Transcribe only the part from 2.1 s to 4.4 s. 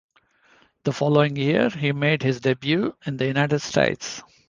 his debut in the United States.